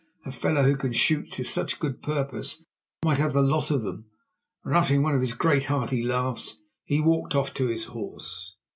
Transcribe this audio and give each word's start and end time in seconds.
A 0.25 0.31
fellow 0.31 0.63
who 0.63 0.75
can 0.77 0.93
shoot 0.93 1.29
to 1.33 1.43
such 1.43 1.79
good 1.79 2.01
purpose 2.01 2.65
might 3.05 3.19
have 3.19 3.33
the 3.33 3.41
lot 3.43 3.69
of 3.69 3.83
them"; 3.83 4.05
and 4.63 4.73
uttering 4.75 5.03
one 5.03 5.13
of 5.13 5.21
his 5.21 5.33
great, 5.33 5.65
hearty 5.65 6.01
laughs, 6.01 6.57
he 6.85 6.99
walked 6.99 7.35
off 7.35 7.53
to 7.53 7.67
his 7.67 7.85
horse. 7.85 8.55